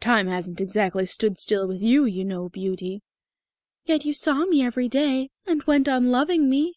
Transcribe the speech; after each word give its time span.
"Time 0.00 0.26
hasn't 0.28 0.58
exactly 0.58 1.04
stood 1.04 1.36
still 1.36 1.68
with 1.68 1.82
you, 1.82 2.06
you 2.06 2.24
know, 2.24 2.48
Beauty." 2.48 3.02
"Yet 3.84 4.06
you 4.06 4.14
saw 4.14 4.46
me 4.46 4.62
every 4.62 4.88
day, 4.88 5.28
and 5.44 5.62
went 5.64 5.86
on 5.86 6.06
loving 6.10 6.48
me." 6.48 6.76